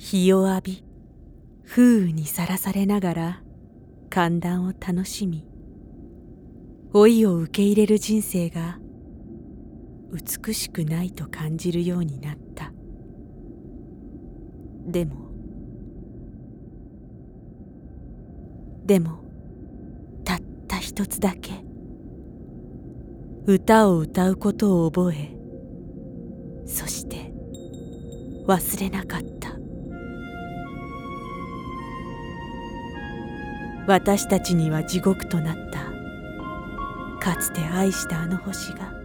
[0.00, 0.84] 日を浴び
[1.66, 3.42] 風雨にさらされながら
[4.08, 5.44] 寒暖を楽しみ
[6.94, 8.78] 老いを受け入れる人生が
[10.12, 12.72] 美しくないと感じるようになった。
[14.86, 15.32] でも
[18.86, 19.24] でも
[20.24, 21.64] たった一つだけ
[23.46, 25.36] 歌を歌うことを覚え
[26.66, 27.32] そして
[28.46, 29.57] 忘れなかった。
[33.88, 35.78] 私たちには地獄となった。
[37.20, 38.97] かつて愛したあの星が